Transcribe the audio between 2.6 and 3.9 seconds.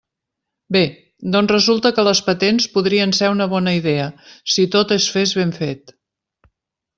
podrien ser una bona